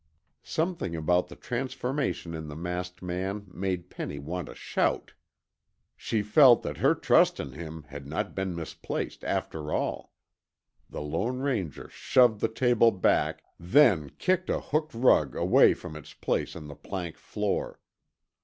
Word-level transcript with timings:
Something 0.41 0.95
about 0.95 1.27
the 1.27 1.35
transformation 1.35 2.33
in 2.33 2.47
the 2.47 2.55
masked 2.55 3.03
man 3.03 3.45
made 3.53 3.91
Penny 3.91 4.17
want 4.17 4.47
to 4.47 4.55
shout. 4.55 5.13
She 5.95 6.23
felt 6.23 6.63
that 6.63 6.77
her 6.77 6.95
trust 6.95 7.39
in 7.39 7.51
him 7.51 7.83
had 7.83 8.07
not 8.07 8.33
been 8.33 8.55
misplaced 8.55 9.23
after 9.23 9.71
all. 9.71 10.11
The 10.89 11.01
Lone 11.03 11.37
Ranger 11.37 11.87
shoved 11.89 12.39
the 12.41 12.49
table 12.49 12.89
back, 12.89 13.43
then 13.59 14.09
kicked 14.17 14.49
a 14.49 14.59
hooked 14.59 14.95
rug 14.95 15.35
away 15.35 15.75
from 15.75 15.95
its 15.95 16.15
place 16.15 16.55
on 16.55 16.67
the 16.67 16.73
plank 16.75 17.15
floor. 17.19 17.79